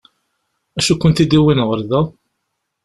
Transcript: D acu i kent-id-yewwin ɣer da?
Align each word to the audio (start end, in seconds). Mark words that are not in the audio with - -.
D 0.73 0.77
acu 0.79 0.91
i 0.95 0.97
kent-id-yewwin 0.97 1.63
ɣer 1.67 1.79
da? 1.89 2.01